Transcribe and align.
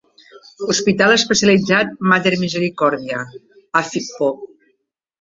Hospital 0.73 1.13
especialitzat 1.17 1.95
Mater 2.13 2.33
Misericordia, 2.47 3.23
Afikpo. 3.85 4.37